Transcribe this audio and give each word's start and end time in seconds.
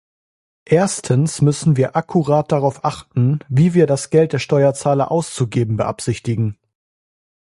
Erstens 0.65 1.43
müssen 1.43 1.77
wir 1.77 1.95
akkurat 1.95 2.51
darauf 2.51 2.83
achten, 2.85 3.37
wie 3.49 3.75
wir 3.75 3.85
das 3.85 4.09
Geld 4.09 4.33
der 4.33 4.39
Steuerzahler 4.39 5.11
auszugeben 5.11 5.77
beabsichtigen. 5.77 6.57